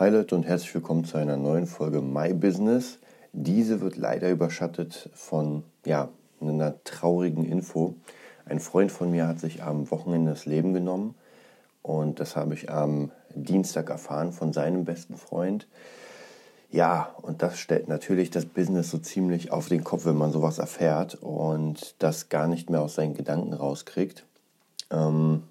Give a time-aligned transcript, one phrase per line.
[0.00, 3.00] Hi Leute und herzlich willkommen zu einer neuen Folge My Business.
[3.34, 6.08] Diese wird leider überschattet von ja,
[6.40, 7.96] einer traurigen Info.
[8.46, 11.16] Ein Freund von mir hat sich am Wochenende das Leben genommen
[11.82, 15.68] und das habe ich am Dienstag erfahren von seinem besten Freund.
[16.70, 20.58] Ja, und das stellt natürlich das Business so ziemlich auf den Kopf, wenn man sowas
[20.58, 24.24] erfährt und das gar nicht mehr aus seinen Gedanken rauskriegt.
[24.90, 25.42] Ähm,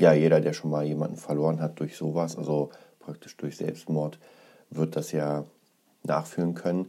[0.00, 2.70] ja, jeder, der schon mal jemanden verloren hat durch sowas, also
[3.04, 4.18] praktisch durch Selbstmord,
[4.70, 5.44] wird das ja
[6.04, 6.86] nachführen können.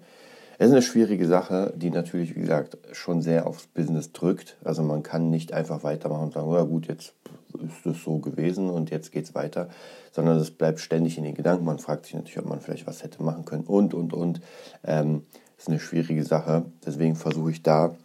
[0.58, 4.56] Es ist eine schwierige Sache, die natürlich, wie gesagt, schon sehr aufs Business drückt.
[4.64, 7.14] Also man kann nicht einfach weitermachen und sagen, ja gut, jetzt
[7.54, 9.70] ist es so gewesen und jetzt geht es weiter,
[10.12, 11.66] sondern es bleibt ständig in den Gedanken.
[11.66, 14.42] Man fragt sich natürlich, ob man vielleicht was hätte machen können und, und, und.
[14.84, 15.24] Ähm,
[15.58, 16.66] ist eine schwierige Sache.
[16.86, 17.96] Deswegen versuche ich da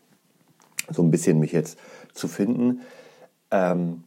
[0.90, 1.78] so ein bisschen mich jetzt
[2.14, 2.80] zu finden.
[3.50, 4.04] Ähm,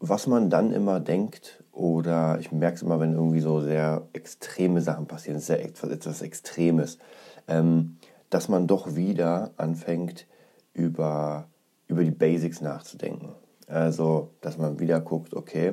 [0.00, 4.80] was man dann immer denkt, oder ich merke es immer, wenn irgendwie so sehr extreme
[4.80, 6.98] Sachen passieren, sehr etwas, Extremes,
[7.48, 7.96] ähm,
[8.30, 10.26] dass man doch wieder anfängt,
[10.72, 11.48] über,
[11.86, 13.34] über die Basics nachzudenken.
[13.66, 15.72] Also, dass man wieder guckt, okay,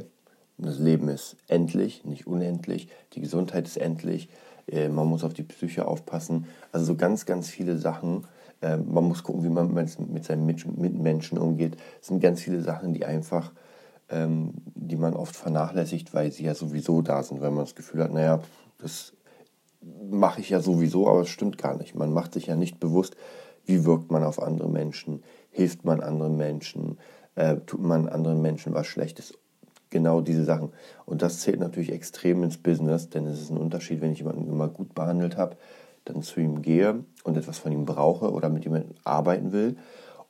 [0.58, 4.30] das Leben ist endlich, nicht unendlich, die Gesundheit ist endlich,
[4.68, 6.46] äh, man muss auf die Psyche aufpassen.
[6.72, 8.26] Also so ganz, ganz viele Sachen.
[8.62, 11.78] Äh, man muss gucken, wie man mit seinen Mitmenschen umgeht.
[12.02, 13.52] Es sind ganz viele Sachen, die einfach
[14.12, 18.04] ähm, die man oft vernachlässigt, weil sie ja sowieso da sind, weil man das Gefühl
[18.04, 18.42] hat, naja,
[18.78, 19.14] das
[20.10, 21.96] mache ich ja sowieso, aber es stimmt gar nicht.
[21.96, 23.16] Man macht sich ja nicht bewusst,
[23.66, 26.98] wie wirkt man auf andere Menschen, hilft man anderen Menschen,
[27.36, 29.38] äh, tut man anderen Menschen was Schlechtes.
[29.90, 30.72] Genau diese Sachen.
[31.06, 34.48] Und das zählt natürlich extrem ins Business, denn es ist ein Unterschied, wenn ich jemanden
[34.48, 35.58] immer gut behandelt habe,
[36.06, 39.78] dann zu ihm gehe und etwas von ihm brauche oder mit jemandem arbeiten will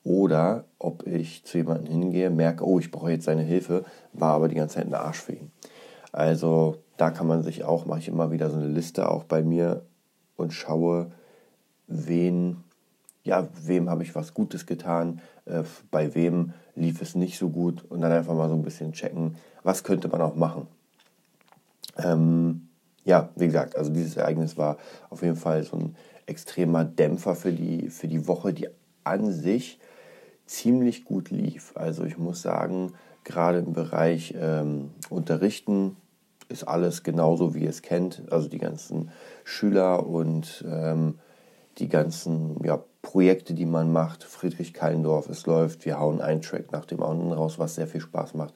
[0.03, 4.47] oder ob ich zu jemandem hingehe, merke, oh, ich brauche jetzt seine Hilfe, war aber
[4.47, 5.51] die ganze Zeit ein Arsch für ihn.
[6.11, 9.43] Also da kann man sich auch, mache ich immer wieder so eine Liste auch bei
[9.43, 9.83] mir
[10.35, 11.11] und schaue,
[11.87, 12.63] wen,
[13.23, 17.85] ja, wem habe ich was Gutes getan, äh, bei wem lief es nicht so gut
[17.89, 20.67] und dann einfach mal so ein bisschen checken, was könnte man auch machen.
[21.97, 22.69] Ähm,
[23.03, 24.77] ja, wie gesagt, also dieses Ereignis war
[25.09, 28.67] auf jeden Fall so ein extremer Dämpfer für die, für die Woche, die
[29.03, 29.79] an sich
[30.51, 31.71] ziemlich gut lief.
[31.75, 35.95] Also ich muss sagen, gerade im Bereich ähm, Unterrichten
[36.49, 38.23] ist alles genauso, wie ihr es kennt.
[38.31, 39.11] Also die ganzen
[39.45, 41.19] Schüler und ähm,
[41.77, 44.25] die ganzen ja, Projekte, die man macht.
[44.25, 45.85] Friedrich Kallendorf, es läuft.
[45.85, 48.53] Wir hauen einen Track nach dem anderen raus, was sehr viel Spaß macht.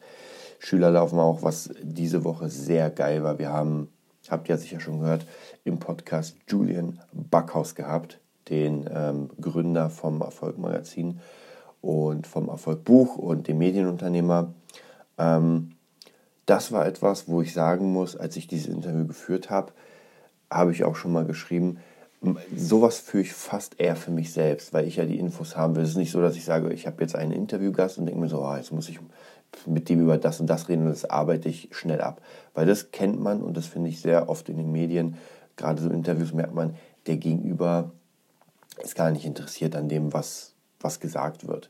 [0.60, 3.40] Schüler laufen auch, was diese Woche sehr geil war.
[3.40, 3.88] Wir haben,
[4.30, 5.26] habt ihr sicher schon gehört,
[5.64, 8.20] im Podcast Julian Backhaus gehabt,
[8.50, 11.22] den ähm, Gründer vom Erfolg Magazin
[11.86, 14.54] und vom Erfolg Buch und dem Medienunternehmer.
[15.18, 15.72] Ähm,
[16.48, 19.72] das war etwas, wo ich sagen muss, als ich dieses Interview geführt habe,
[20.50, 21.78] habe ich auch schon mal geschrieben,
[22.56, 25.84] sowas führe ich fast eher für mich selbst, weil ich ja die Infos haben will.
[25.84, 28.30] Es ist nicht so, dass ich sage, ich habe jetzt einen Interviewgast und denke mir
[28.30, 29.00] so, oh, jetzt muss ich
[29.68, 32.22] mit dem über das und das reden und das arbeite ich schnell ab.
[32.56, 35.18] Weil das kennt man und das finde ich sehr oft in den Medien,
[35.56, 36.76] gerade so Interviews merkt man,
[37.06, 37.92] der Gegenüber
[38.84, 40.55] ist gar nicht interessiert an dem, was,
[40.86, 41.70] was gesagt wird.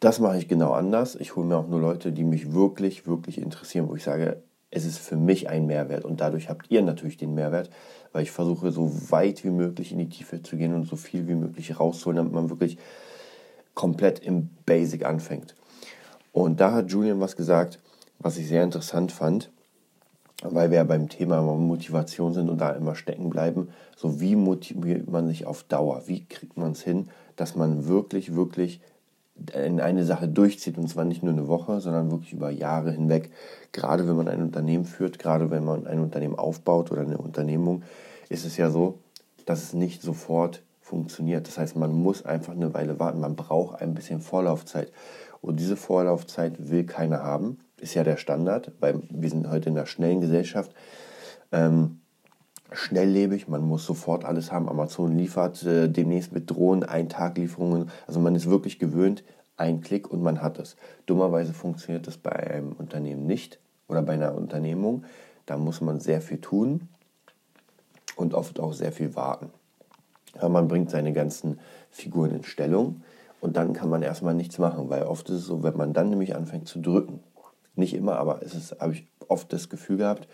[0.00, 1.14] Das mache ich genau anders.
[1.16, 4.84] Ich hole mir auch nur Leute, die mich wirklich, wirklich interessieren, wo ich sage, es
[4.84, 7.70] ist für mich ein Mehrwert und dadurch habt ihr natürlich den Mehrwert,
[8.12, 11.28] weil ich versuche so weit wie möglich in die Tiefe zu gehen und so viel
[11.28, 12.78] wie möglich rauszuholen, damit man wirklich
[13.74, 15.54] komplett im Basic anfängt.
[16.32, 17.78] Und da hat Julian was gesagt,
[18.18, 19.50] was ich sehr interessant fand,
[20.42, 23.68] weil wir ja beim Thema Motivation sind und da immer stecken bleiben.
[23.96, 26.02] So wie motiviert man sich auf Dauer?
[26.06, 28.80] Wie kriegt man es hin, dass man wirklich, wirklich
[29.54, 33.30] in eine Sache durchzieht und zwar nicht nur eine Woche, sondern wirklich über Jahre hinweg.
[33.72, 37.82] Gerade wenn man ein Unternehmen führt, gerade wenn man ein Unternehmen aufbaut oder eine Unternehmung,
[38.28, 38.98] ist es ja so,
[39.44, 41.46] dass es nicht sofort funktioniert.
[41.48, 43.20] Das heißt, man muss einfach eine Weile warten.
[43.20, 44.90] Man braucht ein bisschen Vorlaufzeit.
[45.42, 47.58] Und diese Vorlaufzeit will keiner haben.
[47.78, 50.72] Ist ja der Standard, weil wir sind heute in einer schnellen Gesellschaft.
[51.52, 52.00] Ähm,
[52.72, 54.68] schnelllebig, man muss sofort alles haben.
[54.68, 57.90] Amazon liefert äh, demnächst mit Drohnen Ein-Tag-Lieferungen.
[58.06, 59.24] Also man ist wirklich gewöhnt,
[59.56, 60.76] ein Klick und man hat es.
[61.06, 63.58] Dummerweise funktioniert das bei einem Unternehmen nicht
[63.88, 65.04] oder bei einer Unternehmung.
[65.46, 66.88] Da muss man sehr viel tun
[68.16, 69.50] und oft auch sehr viel warten.
[70.40, 73.02] Ja, man bringt seine ganzen Figuren in Stellung
[73.40, 76.10] und dann kann man erstmal nichts machen, weil oft ist es so, wenn man dann
[76.10, 77.20] nämlich anfängt zu drücken,
[77.78, 80.28] nicht immer, aber es ist, habe ich oft das Gefühl gehabt,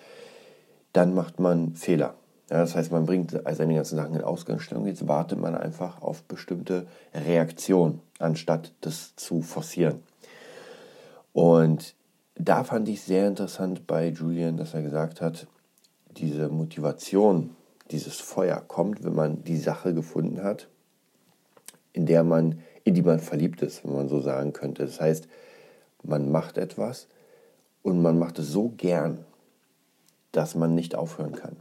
[0.93, 2.15] dann macht man Fehler.
[2.51, 4.87] Ja, das heißt, man bringt seine ganzen Sachen in Ausgangsstellung.
[4.87, 10.03] Jetzt wartet man einfach auf bestimmte Reaktionen, anstatt das zu forcieren.
[11.33, 11.95] Und
[12.35, 15.47] da fand ich sehr interessant bei Julian, dass er gesagt hat,
[16.17, 17.57] diese Motivation,
[17.91, 20.69] dieses Feuer kommt, wenn man die Sache gefunden hat,
[21.93, 24.85] in der man, in die man verliebt ist, wenn man so sagen könnte.
[24.85, 25.29] Das heißt,
[26.03, 27.09] man macht etwas
[27.83, 29.25] und man macht es so gern,
[30.33, 31.57] dass man nicht aufhören kann.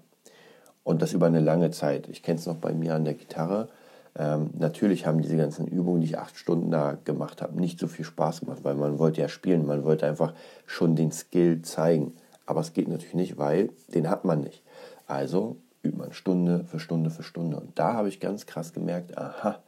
[0.84, 2.08] Und das über eine lange Zeit.
[2.10, 3.70] Ich kenne es noch bei mir an der Gitarre.
[4.18, 7.88] Ähm, natürlich haben diese ganzen Übungen, die ich acht Stunden da gemacht habe, nicht so
[7.88, 10.34] viel Spaß gemacht, weil man wollte ja spielen, man wollte einfach
[10.66, 12.14] schon den Skill zeigen.
[12.46, 14.64] Aber es geht natürlich nicht, weil den hat man nicht.
[15.08, 17.58] Also übt man Stunde für Stunde für Stunde.
[17.58, 19.60] Und da habe ich ganz krass gemerkt, aha,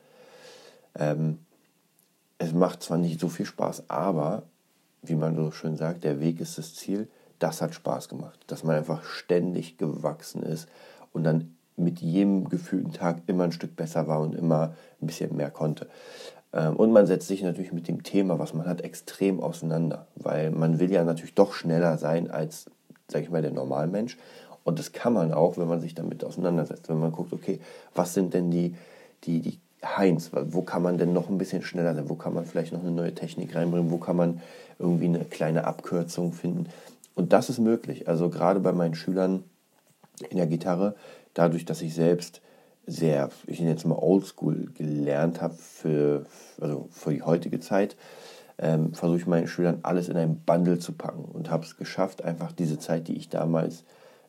[0.97, 1.39] ähm,
[2.37, 4.43] es macht zwar nicht so viel Spaß, aber
[5.03, 7.07] wie man so schön sagt, der Weg ist das Ziel.
[7.39, 10.67] Das hat Spaß gemacht, dass man einfach ständig gewachsen ist
[11.11, 15.35] und dann mit jedem gefühlten Tag immer ein Stück besser war und immer ein bisschen
[15.35, 15.87] mehr konnte.
[16.53, 20.51] Ähm, und man setzt sich natürlich mit dem Thema, was man hat, extrem auseinander, weil
[20.51, 22.69] man will ja natürlich doch schneller sein als,
[23.07, 24.17] sag ich mal, der Normalmensch.
[24.63, 26.87] Und das kann man auch, wenn man sich damit auseinandersetzt.
[26.87, 27.59] Wenn man guckt, okay,
[27.93, 28.75] was sind denn die,
[29.25, 32.09] die, die Heinz, wo kann man denn noch ein bisschen schneller sein?
[32.09, 33.91] Wo kann man vielleicht noch eine neue Technik reinbringen?
[33.91, 34.41] Wo kann man
[34.79, 36.67] irgendwie eine kleine Abkürzung finden?
[37.15, 38.07] Und das ist möglich.
[38.07, 39.43] Also gerade bei meinen Schülern
[40.29, 40.95] in der Gitarre,
[41.33, 42.41] dadurch, dass ich selbst
[42.85, 46.25] sehr, ich nenne jetzt mal Oldschool gelernt habe für,
[46.59, 47.95] also für die heutige Zeit,
[48.57, 52.23] ähm, versuche ich meinen Schülern alles in ein Bundle zu packen und habe es geschafft,
[52.23, 53.83] einfach diese Zeit, die ich damals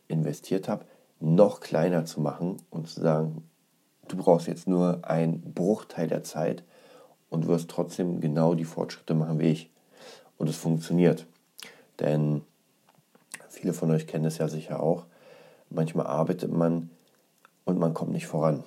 [0.08, 0.84] investiert habe,
[1.20, 3.42] noch kleiner zu machen und zu sagen,
[4.08, 6.62] du brauchst jetzt nur einen Bruchteil der Zeit
[7.30, 9.70] und wirst trotzdem genau die Fortschritte machen wie ich.
[10.38, 11.26] Und es funktioniert.
[12.00, 12.42] Denn
[13.48, 15.06] viele von euch kennen es ja sicher auch.
[15.70, 16.90] Manchmal arbeitet man
[17.64, 18.64] und man kommt nicht voran.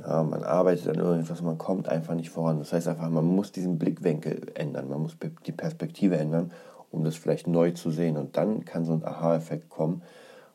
[0.00, 2.58] Ja, man arbeitet an irgendwas, man kommt einfach nicht voran.
[2.58, 5.16] Das heißt einfach, man muss diesen Blickwinkel ändern, man muss
[5.46, 6.52] die Perspektive ändern,
[6.90, 8.16] um das vielleicht neu zu sehen.
[8.16, 10.02] Und dann kann so ein Aha-Effekt kommen,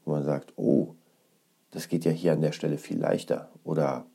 [0.06, 0.94] wo man sagt, oh,
[1.72, 3.50] das geht ja hier an der Stelle viel leichter.
[3.64, 4.06] Oder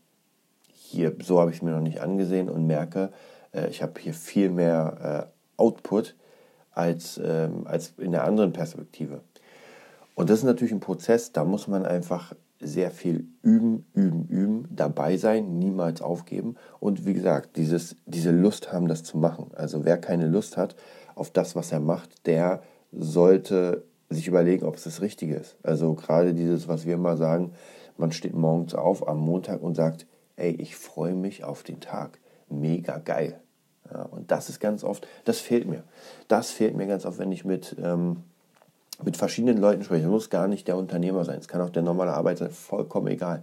[0.68, 3.10] hier, so habe ich es mir noch nicht angesehen und merke,
[3.52, 6.16] äh, ich habe hier viel mehr äh, Output
[6.70, 9.22] als, ähm, als in der anderen Perspektive.
[10.14, 14.68] Und das ist natürlich ein Prozess, da muss man einfach sehr viel üben, üben, üben,
[14.70, 19.50] dabei sein, niemals aufgeben und wie gesagt, dieses, diese Lust haben, das zu machen.
[19.54, 20.74] Also wer keine Lust hat
[21.14, 22.62] auf das, was er macht, der
[22.92, 25.56] sollte sich überlegen, ob es das Richtige ist.
[25.62, 27.52] Also gerade dieses, was wir immer sagen,
[27.96, 30.06] man steht morgens auf am Montag und sagt,
[30.36, 32.18] ey, ich freue mich auf den Tag.
[32.48, 33.40] Mega geil.
[33.92, 35.82] Ja, und das ist ganz oft, das fehlt mir.
[36.28, 38.24] Das fehlt mir ganz oft, wenn ich mit, ähm,
[39.02, 40.04] mit verschiedenen Leuten spreche.
[40.04, 43.08] Es muss gar nicht der Unternehmer sein, es kann auch der normale Arbeiter sein, vollkommen
[43.08, 43.42] egal.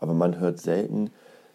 [0.00, 1.10] Aber man hört selten,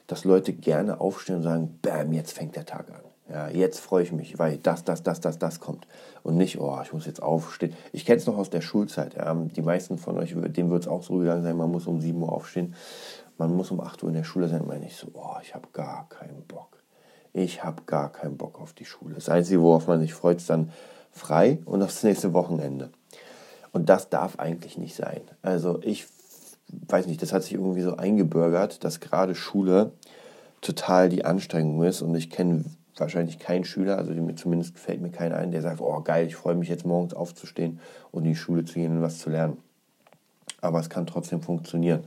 [0.08, 3.13] dass Leute gerne aufstehen und sagen, bam, jetzt fängt der Tag an.
[3.34, 5.88] Ja, jetzt freue ich mich, weil das, das, das, das, das kommt.
[6.22, 7.74] Und nicht, oh, ich muss jetzt aufstehen.
[7.92, 9.16] Ich kenne es noch aus der Schulzeit.
[9.16, 9.34] Ja.
[9.34, 12.22] Die meisten von euch, dem wird es auch so gegangen sein, man muss um 7
[12.22, 12.76] Uhr aufstehen.
[13.40, 14.68] Man muss um 8 Uhr in der Schule sein.
[14.68, 16.84] meine ich so, oh, ich habe gar keinen Bock.
[17.34, 19.16] Ich habe gar keinen Bock auf die Schule.
[19.16, 20.72] Das Einzige, worauf man sich freut, ist dann
[21.12, 22.92] frei und aufs nächste Wochenende.
[23.72, 25.22] Und das darf eigentlich nicht sein.
[25.42, 26.06] Also ich
[26.88, 29.92] weiß nicht, das hat sich irgendwie so eingebürgert, dass gerade Schule
[30.62, 32.04] total die Anstrengung ist.
[32.04, 32.66] Und ich kenne
[33.00, 36.56] wahrscheinlich keinen Schüler, also zumindest fällt mir keiner ein, der sagt, oh geil, ich freue
[36.56, 37.80] mich jetzt morgens aufzustehen
[38.12, 39.58] und in die Schule zu gehen und was zu lernen.
[40.62, 42.06] Aber es kann trotzdem funktionieren.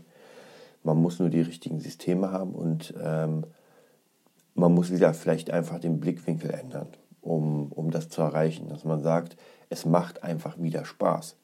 [0.82, 3.44] Man muss nur die richtigen Systeme haben und ähm,
[4.54, 6.88] man muss wieder vielleicht einfach den Blickwinkel ändern,
[7.20, 8.68] um, um das zu erreichen.
[8.68, 9.36] Dass man sagt,
[9.68, 11.36] es macht einfach wieder Spaß.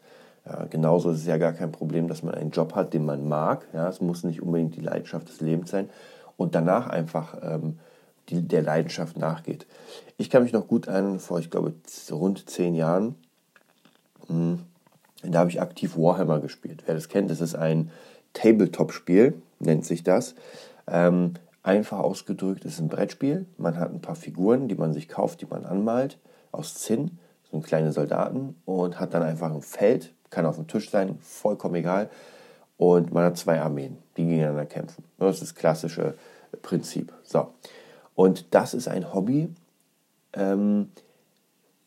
[0.46, 3.28] Ja, genauso ist es ja gar kein Problem, dass man einen Job hat, den man
[3.28, 3.66] mag.
[3.72, 5.88] Ja, es muss nicht unbedingt die Leidenschaft des Lebens sein.
[6.36, 7.78] Und danach einfach ähm,
[8.32, 9.66] die, der Leidenschaft nachgeht.
[10.16, 11.74] Ich kann mich noch gut erinnern, vor, ich glaube,
[12.10, 13.14] rund zehn Jahren,
[14.26, 14.60] hm,
[15.22, 16.82] da habe ich aktiv Warhammer gespielt.
[16.86, 17.90] Wer das kennt, das ist ein
[18.32, 20.34] Tabletop-Spiel, nennt sich das.
[20.88, 23.46] Ähm, einfach ausgedrückt ist ein Brettspiel.
[23.56, 26.18] Man hat ein paar Figuren, die man sich kauft, die man anmalt,
[26.50, 27.18] aus Zinn,
[27.50, 31.76] so kleine Soldaten, und hat dann einfach ein Feld, kann auf dem Tisch sein, vollkommen
[31.76, 32.10] egal.
[32.76, 35.04] Und man hat zwei Armeen, die gegeneinander kämpfen.
[35.18, 36.14] Das ist das klassische
[36.62, 37.12] Prinzip.
[37.22, 37.48] So.
[38.14, 39.48] Und das ist ein Hobby,
[40.34, 40.88] ähm,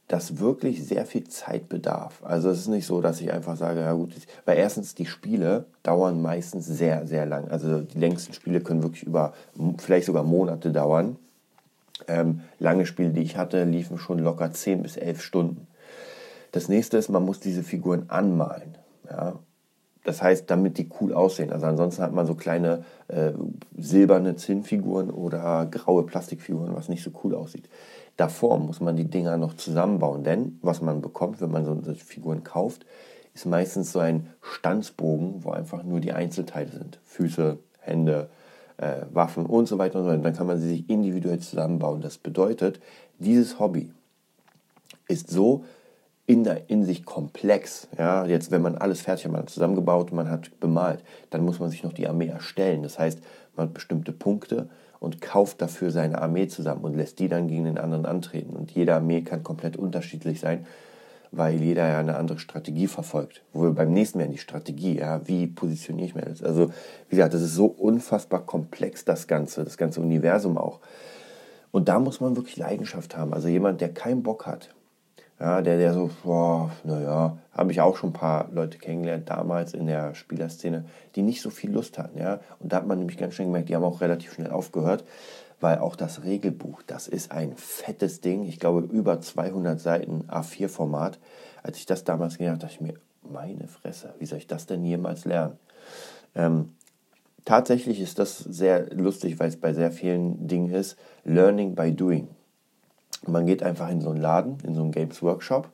[0.08, 2.22] das wirklich sehr viel Zeit bedarf.
[2.24, 4.14] Also es ist nicht so, dass ich einfach sage, ja gut,
[4.46, 7.50] weil erstens die Spiele dauern meistens sehr, sehr lang.
[7.50, 9.34] Also die längsten Spiele können wirklich über
[9.78, 11.18] vielleicht sogar Monate dauern.
[12.08, 15.68] Ähm, lange Spiele, die ich hatte, liefen schon locker 10 bis 11 Stunden.
[16.52, 18.78] Das nächste ist, man muss diese Figuren anmalen.
[19.10, 19.40] Ja?
[20.06, 21.52] Das heißt, damit die cool aussehen.
[21.52, 23.32] Also ansonsten hat man so kleine äh,
[23.76, 27.68] silberne Zinnfiguren oder graue Plastikfiguren, was nicht so cool aussieht.
[28.16, 32.44] Davor muss man die Dinger noch zusammenbauen, denn was man bekommt, wenn man so Figuren
[32.44, 32.86] kauft,
[33.34, 37.00] ist meistens so ein Stanzbogen, wo einfach nur die Einzelteile sind.
[37.04, 38.30] Füße, Hände,
[38.78, 40.22] äh, Waffen und so weiter und so weiter.
[40.22, 42.02] Dann kann man sie sich individuell zusammenbauen.
[42.02, 42.80] Das bedeutet,
[43.18, 43.92] dieses Hobby
[45.08, 45.66] ist so
[46.28, 47.88] in, der, in sich komplex.
[47.98, 51.60] Ja, jetzt, wenn man alles fertig hat, man hat zusammengebaut, man hat bemalt, dann muss
[51.60, 52.84] man sich noch die Armee erstellen.
[52.84, 53.20] Das heißt,
[53.56, 57.66] man hat bestimmte Punkte und kauft dafür seine Armee zusammen und lässt die dann gegen
[57.66, 58.56] den anderen antreten.
[58.56, 60.66] Und jede Armee kann komplett unterschiedlich sein,
[61.32, 63.44] weil jeder ja eine andere Strategie verfolgt.
[63.54, 66.42] Wo wir beim nächsten in die Strategie, ja, wie positioniere ich mir das?
[66.42, 66.72] Also,
[67.10, 70.80] wie gesagt, das ist so unfassbar komplex, das Ganze, das ganze Universum auch.
[71.72, 73.34] Und da muss man wirklich Leidenschaft haben.
[73.34, 74.70] Also jemand, der keinen Bock hat,
[75.40, 79.74] ja, der, der so, boah, naja, habe ich auch schon ein paar Leute kennengelernt damals
[79.74, 82.18] in der Spielerszene, die nicht so viel Lust hatten.
[82.18, 82.40] Ja?
[82.60, 85.04] Und da hat man nämlich ganz schnell gemerkt, die haben auch relativ schnell aufgehört,
[85.60, 88.44] weil auch das Regelbuch, das ist ein fettes Ding.
[88.44, 91.20] Ich glaube, über 200 Seiten A4-Format.
[91.64, 93.00] Als ich das damals gelernt habe, dachte ich mir,
[93.30, 95.58] meine Fresse, wie soll ich das denn jemals lernen?
[96.36, 96.76] Ähm,
[97.44, 100.98] tatsächlich ist das sehr lustig, weil es bei sehr vielen Dingen ist.
[101.24, 102.30] Learning by doing.
[103.28, 105.70] Man geht einfach in so einen Laden, in so einen Games Workshop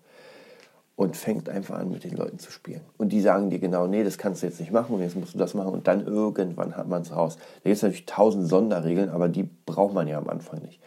[0.96, 2.82] und fängt einfach an, mit den Leuten zu spielen.
[2.98, 5.34] Und die sagen dir genau, nee, das kannst du jetzt nicht machen und jetzt musst
[5.34, 7.38] du das machen und dann irgendwann hat man es raus.
[7.38, 10.80] Da gibt es natürlich tausend Sonderregeln, aber die braucht man ja am Anfang nicht.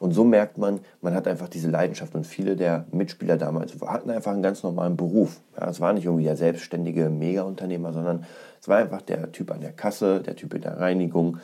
[0.00, 4.10] Und so merkt man, man hat einfach diese Leidenschaft und viele der Mitspieler damals hatten
[4.10, 5.40] einfach einen ganz normalen Beruf.
[5.58, 8.26] Ja, es war nicht irgendwie der selbstständige Mega-Unternehmer, sondern
[8.60, 11.38] es war einfach der Typ an der Kasse, der Typ in der Reinigung,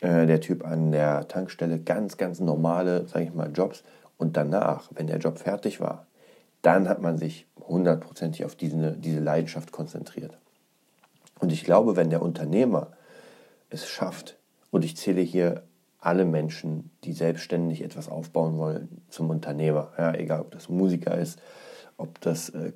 [0.00, 3.82] äh, der Typ an der Tankstelle, ganz, ganz normale, sage ich mal, Jobs.
[4.20, 6.06] Und danach, wenn der Job fertig war,
[6.60, 10.36] dann hat man sich hundertprozentig auf diese, diese Leidenschaft konzentriert.
[11.38, 12.88] Und ich glaube, wenn der Unternehmer
[13.70, 14.36] es schafft,
[14.70, 15.62] und ich zähle hier
[16.00, 21.40] alle Menschen, die selbstständig etwas aufbauen wollen, zum Unternehmer, ja, egal ob das Musiker ist,
[21.96, 22.72] ob das äh,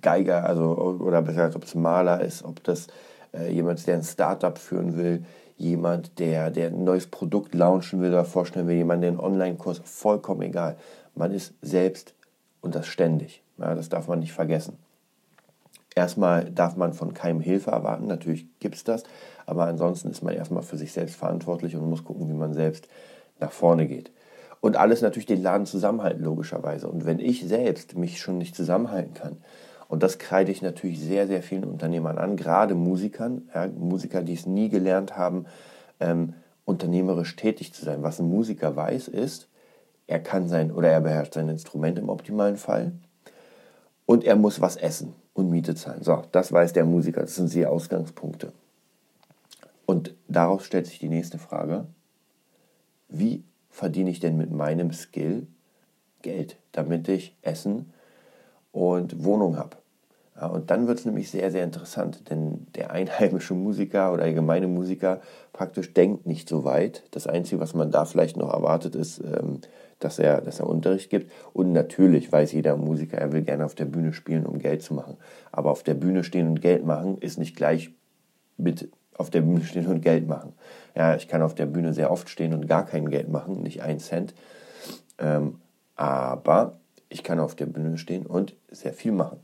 [0.00, 2.86] Geiger, also oder besser gesagt, ob es Maler ist, ob das
[3.32, 5.24] äh, jemand der ein Startup führen will,
[5.56, 9.80] jemand, der, der ein neues Produkt launchen will oder vorstellen will, jemand, der einen Online-Kurs,
[9.84, 10.76] vollkommen egal.
[11.14, 12.14] Man ist selbst
[12.60, 13.42] und das ständig.
[13.58, 14.76] Ja, das darf man nicht vergessen.
[15.94, 19.04] Erstmal darf man von keinem Hilfe erwarten, natürlich gibt es das,
[19.46, 22.88] aber ansonsten ist man erstmal für sich selbst verantwortlich und muss gucken, wie man selbst
[23.38, 24.10] nach vorne geht.
[24.60, 26.88] Und alles natürlich den Laden zusammenhalten, logischerweise.
[26.88, 29.36] Und wenn ich selbst mich schon nicht zusammenhalten kann,
[29.94, 34.32] und das kreide ich natürlich sehr, sehr vielen Unternehmern an, gerade Musikern, ja, Musiker, die
[34.34, 35.46] es nie gelernt haben,
[36.00, 36.34] ähm,
[36.64, 38.02] unternehmerisch tätig zu sein.
[38.02, 39.46] Was ein Musiker weiß, ist,
[40.08, 42.90] er kann sein oder er beherrscht sein Instrument im optimalen Fall
[44.04, 46.02] und er muss was essen und Miete zahlen.
[46.02, 48.52] So, das weiß der Musiker, das sind die Ausgangspunkte.
[49.86, 51.86] Und daraus stellt sich die nächste Frage,
[53.08, 55.46] wie verdiene ich denn mit meinem Skill
[56.22, 57.92] Geld, damit ich Essen
[58.72, 59.83] und Wohnung habe?
[60.40, 65.20] Und dann wird es nämlich sehr, sehr interessant, denn der einheimische Musiker oder allgemeine Musiker
[65.52, 67.04] praktisch denkt nicht so weit.
[67.12, 69.60] Das Einzige, was man da vielleicht noch erwartet, ist, ähm,
[70.00, 71.30] dass, er, dass er Unterricht gibt.
[71.52, 74.92] Und natürlich weiß jeder Musiker, er will gerne auf der Bühne spielen, um Geld zu
[74.92, 75.16] machen.
[75.52, 77.90] Aber auf der Bühne stehen und Geld machen ist nicht gleich
[78.56, 80.52] mit auf der Bühne stehen und Geld machen.
[80.96, 83.82] Ja, ich kann auf der Bühne sehr oft stehen und gar kein Geld machen, nicht
[83.82, 84.34] ein Cent.
[85.18, 85.60] Ähm,
[85.94, 86.74] aber
[87.08, 89.38] ich kann auf der Bühne stehen und sehr viel machen.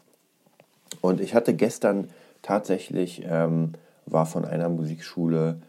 [1.01, 2.09] Und ich hatte gestern
[2.43, 3.73] tatsächlich, ähm,
[4.07, 5.61] war von einer Musikschule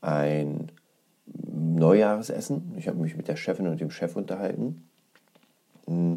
[0.00, 0.70] ein
[1.26, 2.74] Neujahresessen.
[2.76, 4.88] Ich habe mich mit der Chefin und dem Chef unterhalten.
[5.86, 6.14] Mm.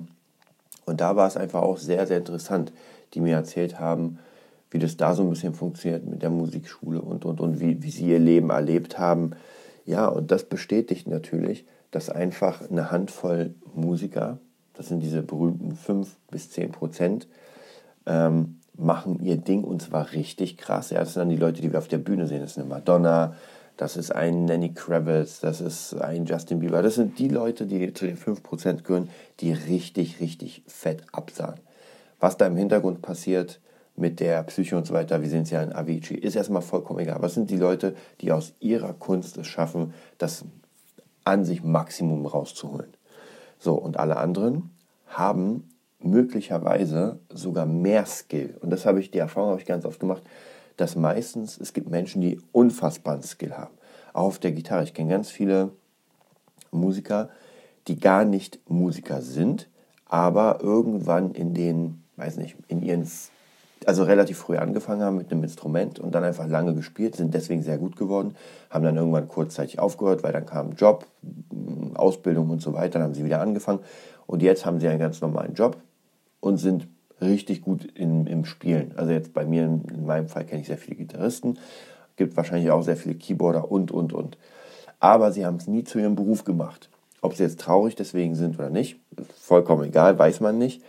[0.86, 2.74] Und da war es einfach auch sehr, sehr interessant,
[3.14, 4.18] die mir erzählt haben,
[4.72, 7.92] wie das da so ein bisschen funktioniert mit der Musikschule und, und, und wie, wie
[7.92, 9.32] sie ihr Leben erlebt haben.
[9.86, 14.40] Ja, und das bestätigt natürlich, dass einfach eine Handvoll Musiker,
[14.74, 17.28] das sind diese berühmten 5 bis 10 Prozent,
[18.06, 20.90] ähm, machen ihr Ding und zwar richtig krass.
[20.90, 22.42] Ja, das sind dann die Leute, die wir auf der Bühne sehen.
[22.42, 23.36] Das ist eine Madonna,
[23.78, 26.82] das ist ein Nanny Kravitz, das ist ein Justin Bieber.
[26.82, 31.60] Das sind die Leute, die zu den 5% gehören, die richtig, richtig fett absahen.
[32.20, 33.62] Was da im Hintergrund passiert
[33.96, 37.00] mit der Psyche und so weiter, wir sehen es ja in Avicii, ist erstmal vollkommen
[37.00, 37.22] egal.
[37.22, 40.46] Was sind die Leute, die aus ihrer Kunst es schaffen, das
[41.26, 42.94] an sich Maximum rauszuholen?
[43.60, 44.72] So, und alle anderen
[45.08, 45.70] haben
[46.02, 48.58] möglicherweise sogar mehr Skill.
[48.62, 50.24] Und das habe ich, die Erfahrung habe ich ganz oft gemacht,
[50.78, 53.74] dass meistens es gibt Menschen, die unfassbaren Skill haben.
[54.14, 54.84] Auch auf der Gitarre.
[54.84, 55.72] Ich kenne ganz viele
[56.72, 57.30] Musiker,
[57.88, 59.68] die gar nicht Musiker sind,
[60.06, 63.10] aber irgendwann in den, weiß nicht, in ihren,
[63.86, 67.62] also relativ früh angefangen haben mit einem Instrument und dann einfach lange gespielt, sind deswegen
[67.62, 68.36] sehr gut geworden,
[68.70, 71.06] haben dann irgendwann kurzzeitig aufgehört, weil dann kam Job,
[71.96, 73.80] Ausbildung und so weiter, dann haben sie wieder angefangen
[74.28, 75.78] und jetzt haben sie einen ganz normalen Job
[76.40, 76.88] und sind
[77.22, 78.94] richtig gut in, im Spielen.
[78.96, 81.58] Also jetzt bei mir, in meinem Fall kenne ich sehr viele Gitarristen,
[82.16, 84.38] gibt wahrscheinlich auch sehr viele Keyboarder und, und, und.
[85.00, 86.90] Aber sie haben es nie zu ihrem Beruf gemacht.
[87.22, 89.00] Ob sie jetzt traurig deswegen sind oder nicht,
[89.42, 90.82] vollkommen egal, weiß man nicht.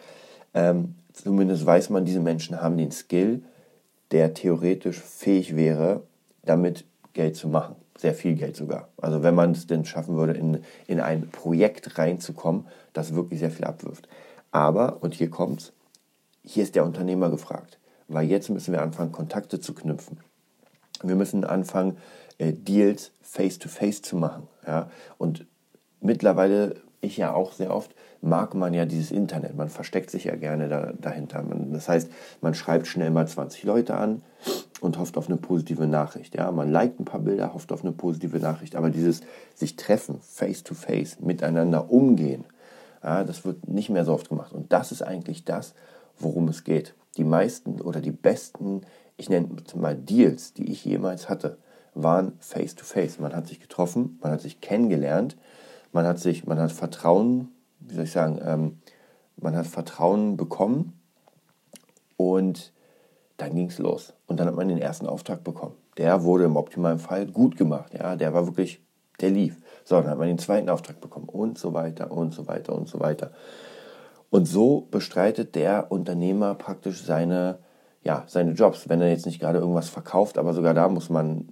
[0.55, 3.43] Ähm, zumindest weiß man, diese Menschen haben den Skill,
[4.11, 6.03] der theoretisch fähig wäre,
[6.45, 7.77] damit Geld zu machen.
[7.99, 8.89] Sehr viel Geld sogar.
[8.97, 13.51] Also wenn man es denn schaffen würde, in, in ein Projekt reinzukommen, das wirklich sehr
[13.51, 14.09] viel abwirft.
[14.51, 15.73] Aber, und hier kommt's,
[16.43, 17.79] hier ist der Unternehmer gefragt.
[18.09, 20.19] Weil jetzt müssen wir anfangen, Kontakte zu knüpfen.
[21.03, 21.97] Wir müssen anfangen,
[22.39, 24.49] äh, Deals face-to-face -face zu machen.
[24.67, 24.91] Ja?
[25.19, 25.47] Und
[26.01, 29.57] mittlerweile, ich ja auch sehr oft, mag man ja dieses Internet.
[29.57, 31.43] Man versteckt sich ja gerne da, dahinter.
[31.43, 34.23] Man, das heißt, man schreibt schnell mal 20 Leute an
[34.81, 36.35] und hofft auf eine positive Nachricht.
[36.35, 38.77] Ja, man liked ein paar Bilder, hofft auf eine positive Nachricht.
[38.77, 39.23] Aber dieses
[39.55, 42.45] sich treffen, face to face, miteinander umgehen,
[43.03, 44.53] ja, das wird nicht mehr so oft gemacht.
[44.53, 45.75] Und das ist eigentlich das,
[46.19, 46.95] worum es geht.
[47.17, 48.83] Die meisten oder die besten,
[49.17, 51.59] ich nenne mal Deals, die ich jemals hatte,
[51.95, 53.19] waren face to face.
[53.19, 55.37] Man hat sich getroffen, man hat sich kennengelernt,
[55.93, 57.49] man hat sich, man hat Vertrauen
[57.81, 58.79] wie soll ich sagen, ähm,
[59.37, 61.01] man hat Vertrauen bekommen
[62.17, 62.73] und
[63.37, 64.15] dann ging es los.
[64.27, 65.75] Und dann hat man den ersten Auftrag bekommen.
[65.97, 67.95] Der wurde im optimalen Fall gut gemacht.
[67.95, 68.83] Ja, der war wirklich,
[69.23, 69.57] der lief.
[69.85, 72.89] So, dann hat man den zweiten Auftrag bekommen und so weiter und so weiter und
[72.89, 73.33] so weiter.
[74.31, 77.59] Und so bestreitet der Unternehmer praktisch seine,
[78.03, 78.89] ja, seine Jobs.
[78.89, 81.49] Wenn er jetzt nicht gerade irgendwas verkauft, aber sogar da muss man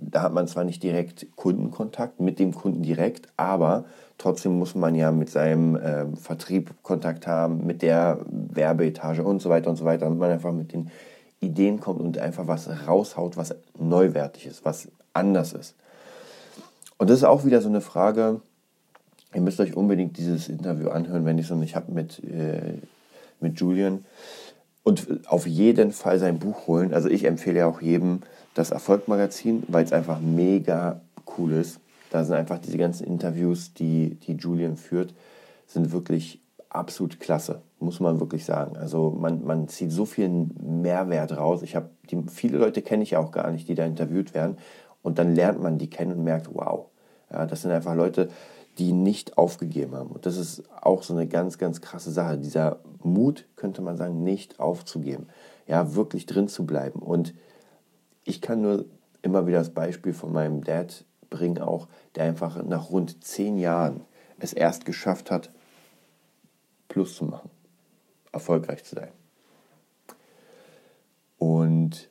[0.00, 3.84] da hat man zwar nicht direkt Kundenkontakt mit dem Kunden direkt, aber
[4.18, 9.50] trotzdem muss man ja mit seinem äh, Vertrieb Kontakt haben, mit der Werbeetage und so
[9.50, 10.90] weiter und so weiter, damit man einfach mit den
[11.40, 15.76] Ideen kommt und einfach was raushaut, was neuwertig ist, was anders ist.
[16.98, 18.40] Und das ist auch wieder so eine Frage,
[19.34, 22.78] ihr müsst euch unbedingt dieses Interview anhören, wenn ich es noch nicht habe mit, äh,
[23.40, 24.04] mit Julian.
[24.82, 26.94] Und auf jeden Fall sein Buch holen.
[26.94, 28.20] Also ich empfehle ja auch jedem,
[28.54, 31.00] das Erfolgmagazin, weil es einfach mega
[31.36, 31.80] cool ist.
[32.10, 35.12] Da sind einfach diese ganzen Interviews, die, die Julian führt,
[35.66, 36.40] sind wirklich
[36.70, 38.76] absolut klasse, muss man wirklich sagen.
[38.76, 40.28] Also man, man zieht so viel
[40.62, 41.62] Mehrwert raus.
[41.62, 41.90] Ich habe
[42.28, 44.56] viele Leute kenne ich auch gar nicht, die da interviewt werden.
[45.06, 46.86] Und dann lernt man die kennen und merkt, wow,
[47.30, 48.28] ja, das sind einfach Leute,
[48.78, 50.10] die nicht aufgegeben haben.
[50.10, 52.38] Und das ist auch so eine ganz, ganz krasse Sache.
[52.38, 55.28] Dieser Mut, könnte man sagen, nicht aufzugeben.
[55.68, 56.98] Ja, wirklich drin zu bleiben.
[56.98, 57.34] Und
[58.24, 58.86] ich kann nur
[59.22, 64.00] immer wieder das Beispiel von meinem Dad bringen, auch der einfach nach rund zehn Jahren
[64.40, 65.50] es erst geschafft hat,
[66.88, 67.48] Plus zu machen,
[68.32, 69.12] erfolgreich zu sein.
[71.38, 72.08] Und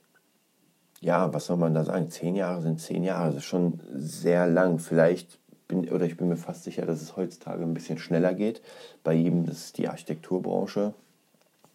[1.05, 2.09] ja, was soll man da sagen?
[2.09, 4.79] Zehn Jahre sind zehn Jahre, das ist schon sehr lang.
[4.79, 5.37] Vielleicht
[5.67, 8.63] bin, oder ich bin mir fast sicher, dass es heutzutage ein bisschen schneller geht.
[9.03, 10.95] Bei ihm, das ist die Architekturbranche.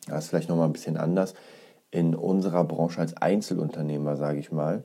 [0.08, 1.34] Das ist vielleicht nochmal ein bisschen anders
[1.92, 4.82] in unserer Branche als Einzelunternehmer, sage ich mal,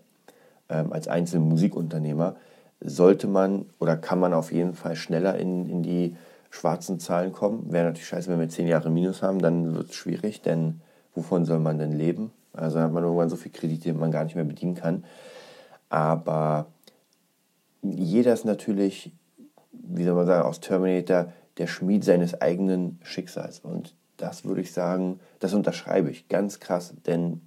[0.69, 2.35] ähm, als Einzelmusikunternehmer,
[2.81, 6.15] sollte man oder kann man auf jeden Fall schneller in, in die
[6.51, 7.71] schwarzen Zahlen kommen.
[7.71, 10.81] Wäre natürlich scheiße, wenn wir zehn Jahre Minus haben, dann wird es schwierig, denn
[11.15, 12.31] wovon soll man denn leben?
[12.57, 15.05] Also hat man irgendwann so viel Kredite, die man gar nicht mehr bedienen kann.
[15.89, 16.67] Aber
[17.81, 19.11] jeder ist natürlich,
[19.71, 23.59] wie soll man sagen, aus Terminator der Schmied seines eigenen Schicksals.
[23.59, 27.41] Und das würde ich sagen, das unterschreibe ich ganz krass, denn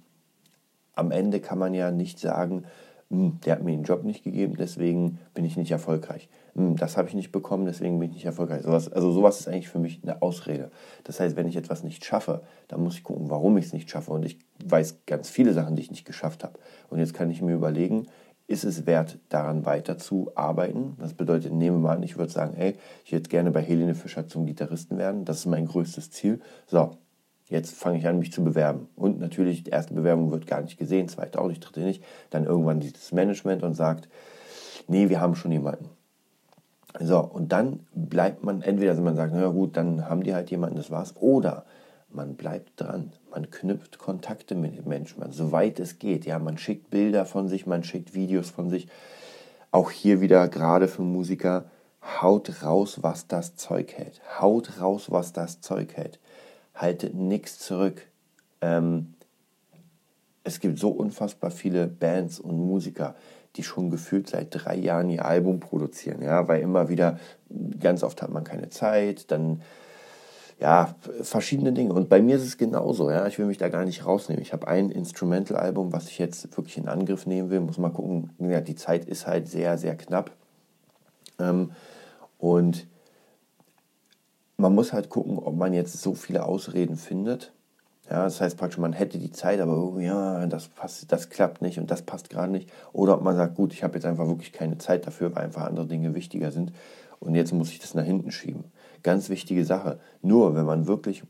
[0.93, 2.65] am Ende kann man ja nicht sagen,
[3.11, 6.29] hm, der hat mir den Job nicht gegeben, deswegen bin ich nicht erfolgreich.
[6.55, 8.61] Hm, das habe ich nicht bekommen, deswegen bin ich nicht erfolgreich.
[8.61, 10.69] Sowas, also sowas ist eigentlich für mich eine Ausrede.
[11.03, 13.89] Das heißt, wenn ich etwas nicht schaffe, dann muss ich gucken, warum ich es nicht
[13.89, 14.11] schaffe.
[14.11, 16.59] Und ich weiß ganz viele Sachen, die ich nicht geschafft habe.
[16.89, 18.05] Und jetzt kann ich mir überlegen,
[18.45, 20.95] ist es wert, daran weiterzuarbeiten.
[20.99, 24.27] Das bedeutet, nehme mal an, ich würde sagen, ey, ich würde gerne bei Helene Fischer
[24.27, 25.25] zum Gitarristen werden.
[25.25, 26.41] Das ist mein größtes Ziel.
[26.67, 26.91] So,
[27.49, 28.87] jetzt fange ich an, mich zu bewerben.
[28.95, 32.03] Und natürlich, die erste Bewerbung wird gar nicht gesehen, zweite auch nicht, dritte nicht.
[32.29, 34.07] Dann irgendwann dieses Management und sagt,
[34.87, 35.89] nee, wir haben schon jemanden.
[36.99, 40.49] So, und dann bleibt man, entweder also man sagt, na gut, dann haben die halt
[40.49, 41.15] jemanden, das war's.
[41.17, 41.65] Oder
[42.09, 46.25] man bleibt dran, man knüpft Kontakte mit den Menschen, man, soweit es geht.
[46.25, 48.87] Ja, man schickt Bilder von sich, man schickt Videos von sich.
[49.71, 51.65] Auch hier wieder gerade für Musiker,
[52.21, 54.21] haut raus, was das Zeug hält.
[54.39, 56.19] Haut raus, was das Zeug hält.
[56.79, 58.07] Haltet nichts zurück.
[58.61, 59.13] Ähm,
[60.45, 63.15] es gibt so unfassbar viele Bands und Musiker,
[63.57, 67.19] die schon gefühlt seit drei Jahren ihr Album produzieren, ja, weil immer wieder,
[67.79, 69.61] ganz oft hat man keine Zeit, dann
[70.59, 71.93] ja, verschiedene Dinge.
[71.93, 73.27] Und bei mir ist es genauso, ja.
[73.27, 74.41] Ich will mich da gar nicht rausnehmen.
[74.41, 77.61] Ich habe ein Instrumental-Album, was ich jetzt wirklich in Angriff nehmen will.
[77.61, 78.31] Muss mal gucken.
[78.39, 80.31] Ja, die Zeit ist halt sehr, sehr knapp.
[81.39, 81.71] Ähm,
[82.37, 82.87] und
[84.59, 87.53] man muss halt gucken, ob man jetzt so viele Ausreden findet.
[88.09, 91.61] Ja, das heißt praktisch, man hätte die Zeit, aber irgendwie, ja, das, passt, das klappt
[91.61, 92.71] nicht und das passt gerade nicht.
[92.91, 95.63] Oder ob man sagt, gut, ich habe jetzt einfach wirklich keine Zeit dafür, weil einfach
[95.63, 96.73] andere Dinge wichtiger sind
[97.19, 98.65] und jetzt muss ich das nach hinten schieben.
[99.03, 99.99] Ganz wichtige Sache.
[100.21, 101.23] Nur wenn man wirklich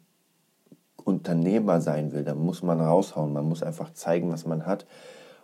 [1.03, 3.33] Unternehmer sein will, dann muss man raushauen.
[3.33, 4.85] Man muss einfach zeigen, was man hat.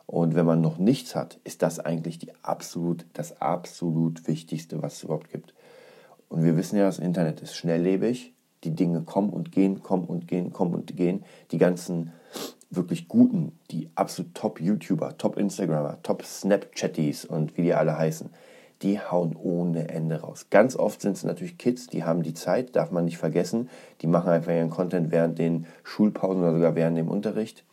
[0.06, 4.98] Und wenn man noch nichts hat, ist das eigentlich die absolut, das absolut Wichtigste, was
[4.98, 5.54] es überhaupt gibt.
[6.30, 8.34] Und wir wissen ja, das Internet ist schnelllebig.
[8.64, 11.24] Die Dinge kommen und gehen, kommen und gehen, kommen und gehen.
[11.52, 12.12] Die ganzen
[12.70, 18.30] wirklich guten, die absolut Top-YouTuber, Top-Instagrammer, Top-Snapchatties und wie die alle heißen,
[18.82, 20.48] die hauen ohne Ende raus.
[20.50, 23.70] Ganz oft sind es natürlich Kids, die haben die Zeit, darf man nicht vergessen.
[24.02, 27.64] Die machen einfach ihren Content während den Schulpausen oder sogar während dem Unterricht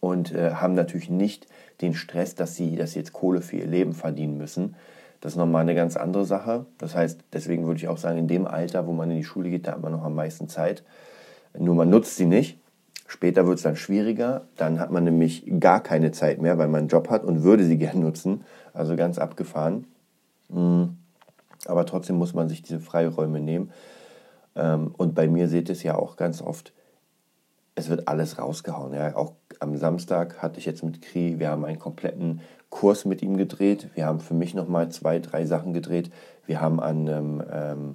[0.00, 1.46] und äh, haben natürlich nicht
[1.80, 4.76] den Stress, dass sie, dass sie jetzt Kohle für ihr Leben verdienen müssen.
[5.20, 6.66] Das ist nochmal eine ganz andere Sache.
[6.78, 9.50] Das heißt, deswegen würde ich auch sagen, in dem Alter, wo man in die Schule
[9.50, 10.84] geht, da hat man noch am meisten Zeit.
[11.58, 12.58] Nur man nutzt sie nicht.
[13.06, 14.46] Später wird es dann schwieriger.
[14.56, 17.64] Dann hat man nämlich gar keine Zeit mehr, weil man einen Job hat und würde
[17.64, 18.44] sie gern nutzen.
[18.72, 19.86] Also ganz abgefahren.
[20.48, 20.96] Mhm.
[21.66, 23.72] Aber trotzdem muss man sich diese Freiräume nehmen.
[24.54, 26.72] Ähm, und bei mir seht es ja auch ganz oft,
[27.74, 28.92] es wird alles rausgehauen.
[28.92, 29.16] Ja.
[29.16, 33.36] Auch am Samstag hatte ich jetzt mit Kri, wir haben einen kompletten Kurs mit ihm
[33.36, 33.88] gedreht.
[33.94, 36.10] Wir haben für mich nochmal zwei, drei Sachen gedreht.
[36.46, 37.94] Wir haben an einem ähm,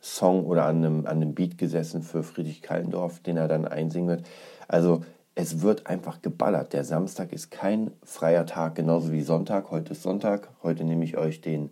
[0.00, 4.08] Song oder an einem, an einem Beat gesessen für Friedrich Kallendorf, den er dann einsingen
[4.08, 4.26] wird.
[4.68, 5.02] Also
[5.34, 6.72] es wird einfach geballert.
[6.72, 9.70] Der Samstag ist kein freier Tag, genauso wie Sonntag.
[9.70, 10.48] Heute ist Sonntag.
[10.62, 11.70] Heute nehme ich euch den,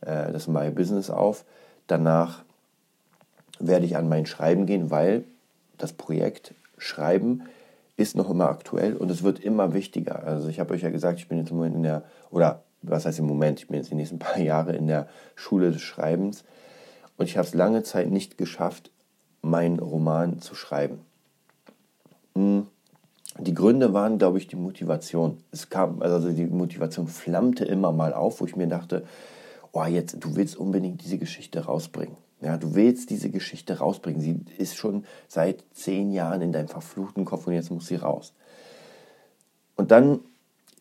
[0.00, 1.44] äh, das My Business auf.
[1.86, 2.42] Danach
[3.58, 5.24] werde ich an mein Schreiben gehen, weil
[5.78, 7.42] das Projekt Schreiben
[8.02, 10.24] ist noch immer aktuell und es wird immer wichtiger.
[10.24, 13.06] Also ich habe euch ja gesagt, ich bin jetzt im Moment in der, oder was
[13.06, 16.44] heißt im Moment, ich bin jetzt die nächsten paar Jahre in der Schule des Schreibens
[17.16, 18.90] und ich habe es lange Zeit nicht geschafft,
[19.40, 21.00] meinen Roman zu schreiben.
[22.34, 22.66] Hm,
[23.38, 25.38] die Gründe waren, glaube ich, die Motivation.
[25.52, 29.04] Es kam, also die Motivation flammte immer mal auf, wo ich mir dachte,
[29.72, 32.16] oh, jetzt, du willst unbedingt diese Geschichte rausbringen.
[32.42, 34.20] Ja, du willst diese Geschichte rausbringen.
[34.20, 38.34] Sie ist schon seit zehn Jahren in deinem verfluchten Kopf und jetzt muss sie raus.
[39.76, 40.20] Und dann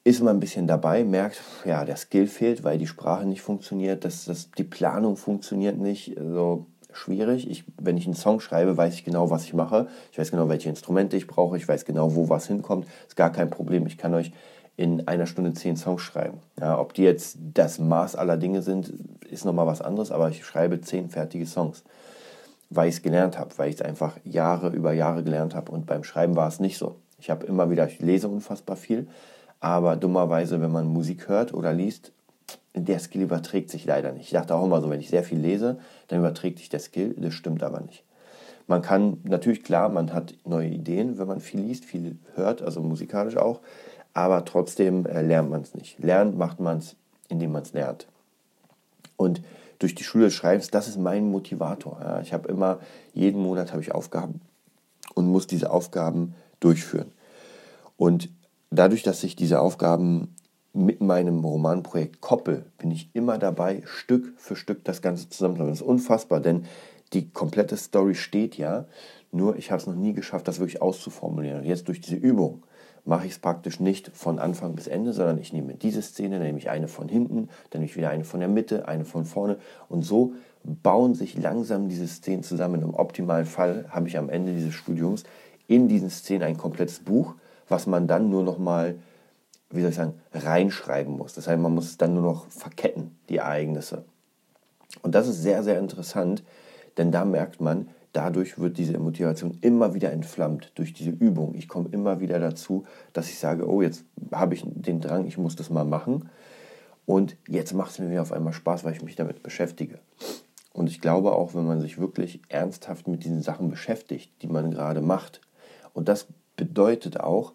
[0.04, 4.04] ist man ein bisschen dabei, merkt, ja, der Skill fehlt, weil die Sprache nicht funktioniert,
[4.04, 6.18] dass, dass die Planung funktioniert nicht.
[6.18, 7.50] Also schwierig.
[7.50, 9.88] Ich, wenn ich einen Song schreibe, weiß ich genau, was ich mache.
[10.12, 11.58] Ich weiß genau, welche Instrumente ich brauche.
[11.58, 12.88] Ich weiß genau, wo was hinkommt.
[13.08, 13.86] Ist gar kein Problem.
[13.86, 14.32] Ich kann euch
[14.78, 16.40] in einer Stunde zehn Songs schreiben.
[16.60, 18.94] Ja, ob die jetzt das Maß aller Dinge sind,
[19.30, 21.84] ist nochmal was anderes, aber ich schreibe zehn fertige Songs,
[22.70, 25.86] weil ich es gelernt habe, weil ich es einfach Jahre über Jahre gelernt habe und
[25.86, 26.96] beim Schreiben war es nicht so.
[27.20, 29.08] Ich habe immer wieder, ich lese unfassbar viel,
[29.60, 32.12] aber dummerweise, wenn man Musik hört oder liest,
[32.74, 34.26] der Skill überträgt sich leider nicht.
[34.26, 37.16] Ich dachte auch immer so, wenn ich sehr viel lese, dann überträgt sich der Skill,
[37.18, 38.04] das stimmt aber nicht.
[38.68, 42.82] Man kann natürlich klar, man hat neue Ideen, wenn man viel liest, viel hört, also
[42.82, 43.60] musikalisch auch,
[44.14, 46.00] aber trotzdem äh, lernt man es nicht.
[46.00, 46.96] Lernen macht man es,
[47.30, 48.08] indem man es lernt.
[49.18, 49.42] Und
[49.80, 52.00] durch die Schule des Schreibens, das ist mein Motivator.
[52.02, 52.22] Ja.
[52.22, 52.80] Ich habe immer,
[53.14, 54.42] jeden Monat habe ich Aufgaben
[55.16, 57.12] und muss diese Aufgaben durchführen.
[57.98, 58.30] Und
[58.70, 60.36] dadurch, dass ich diese Aufgaben
[60.74, 65.74] mit meinem Romanprojekt koppel, bin ich immer dabei, Stück für Stück das Ganze zusammenzuhalten.
[65.74, 66.66] Das ist unfassbar, denn
[67.14, 68.86] die komplette Story steht ja,
[69.32, 71.64] nur ich habe es noch nie geschafft, das wirklich auszuformulieren.
[71.64, 72.64] Jetzt durch diese Übung
[73.06, 76.46] mache ich es praktisch nicht von Anfang bis Ende, sondern ich nehme diese Szene, dann
[76.46, 79.26] nehme ich eine von hinten, dann nehme ich wieder eine von der Mitte, eine von
[79.26, 79.58] vorne
[79.90, 80.34] und so
[80.64, 82.82] bauen sich langsam diese Szenen zusammen.
[82.82, 85.24] Im optimalen Fall habe ich am Ende dieses Studiums
[85.68, 87.36] in diesen Szenen ein komplettes Buch,
[87.68, 88.96] was man dann nur noch mal,
[89.70, 91.34] wie soll ich sagen, reinschreiben muss.
[91.34, 94.04] Das heißt, man muss es dann nur noch verketten, die Ereignisse.
[95.02, 96.44] Und das ist sehr, sehr interessant,
[96.98, 101.56] denn da merkt man, dadurch wird diese Motivation immer wieder entflammt durch diese Übung.
[101.56, 105.38] Ich komme immer wieder dazu, dass ich sage, oh, jetzt habe ich den Drang, ich
[105.38, 106.30] muss das mal machen.
[107.06, 110.00] Und jetzt macht es mir wieder auf einmal Spaß, weil ich mich damit beschäftige.
[110.74, 114.72] Und ich glaube auch, wenn man sich wirklich ernsthaft mit diesen Sachen beschäftigt, die man
[114.72, 115.42] gerade macht,
[115.94, 117.54] und das bedeutet auch,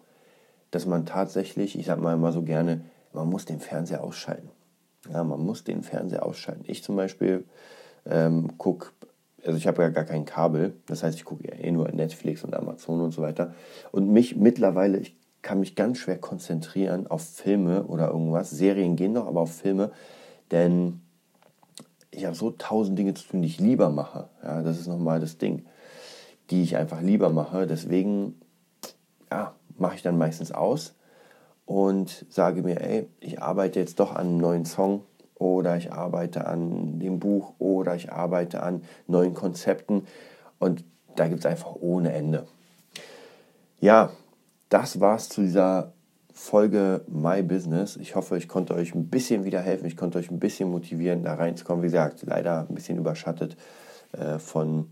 [0.69, 2.81] dass man tatsächlich, ich sage mal immer so gerne,
[3.13, 4.49] man muss den Fernseher ausschalten.
[5.11, 6.65] Ja, man muss den Fernseher ausschalten.
[6.67, 7.45] Ich zum Beispiel
[8.05, 8.89] ähm, gucke
[9.47, 12.43] also ich habe ja gar kein Kabel, das heißt, ich gucke ja eh nur Netflix
[12.43, 13.53] und Amazon und so weiter.
[13.91, 18.49] Und mich mittlerweile, ich kann mich ganz schwer konzentrieren auf Filme oder irgendwas.
[18.49, 19.91] Serien gehen noch, aber auf Filme,
[20.51, 20.99] denn
[22.11, 24.27] ich habe so tausend Dinge zu tun, die ich lieber mache.
[24.43, 25.65] Ja, das ist nochmal das Ding,
[26.49, 27.67] die ich einfach lieber mache.
[27.67, 28.35] Deswegen,
[29.31, 30.93] ja, mache ich dann meistens aus
[31.65, 35.03] und sage mir, ey, ich arbeite jetzt doch an einem neuen Song
[35.39, 40.07] oder ich arbeite an dem Buch oder ich arbeite an neuen Konzepten
[40.59, 40.83] und
[41.15, 42.47] da gibt es einfach ohne Ende.
[43.79, 44.11] Ja,
[44.69, 45.93] das war's zu dieser
[46.33, 47.95] Folge My Business.
[47.97, 49.87] Ich hoffe, ich konnte euch ein bisschen wieder helfen.
[49.87, 51.81] Ich konnte euch ein bisschen motivieren, da reinzukommen.
[51.81, 53.57] Wie gesagt, leider ein bisschen überschattet
[54.11, 54.91] äh, von,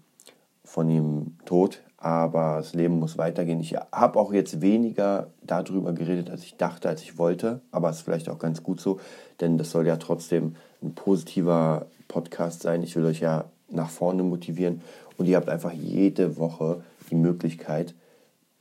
[0.63, 1.83] von dem Tod.
[2.05, 3.59] Aber das Leben muss weitergehen.
[3.59, 7.61] Ich habe auch jetzt weniger darüber geredet, als ich dachte, als ich wollte.
[7.71, 8.99] Aber es ist vielleicht auch ganz gut so,
[9.41, 12.83] denn das soll ja trotzdem ein positiver Podcast sein.
[12.83, 14.83] Ich will euch ja nach vorne motivieren.
[15.17, 17.95] Und ihr habt einfach jede Woche die Möglichkeit,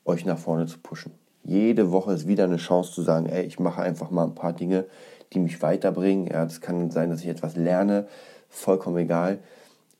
[0.06, 1.12] euch nach vorne zu pushen.
[1.42, 4.54] Jede Woche ist wieder eine Chance zu sagen, ey, ich mache einfach mal ein paar
[4.54, 4.86] Dinge,
[5.34, 6.28] die mich weiterbringen.
[6.28, 8.06] Ja, das kann sein, dass ich etwas lerne,
[8.48, 9.38] vollkommen egal.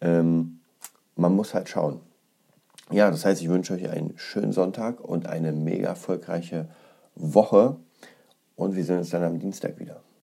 [0.00, 0.60] Ähm,
[1.14, 2.00] man muss halt schauen.
[2.90, 6.68] Ja, das heißt, ich wünsche euch einen schönen Sonntag und eine mega erfolgreiche
[7.14, 7.76] Woche.
[8.56, 10.02] Und wir sehen uns dann am Dienstag wieder.